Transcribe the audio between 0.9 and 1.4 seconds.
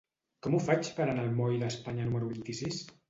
per anar al